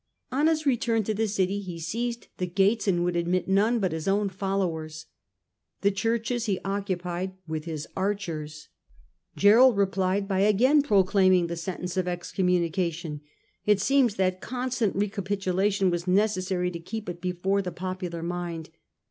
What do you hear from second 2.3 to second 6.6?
the gates and would admit none but his own followers: the Churches he